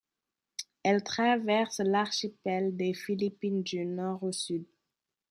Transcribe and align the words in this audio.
Elle 0.83 1.03
traverse 1.03 1.77
l'archipel 1.79 2.75
des 2.75 2.95
Philippines 2.95 3.61
du 3.61 3.85
nord 3.85 4.23
au 4.23 4.31
sud. 4.31 4.65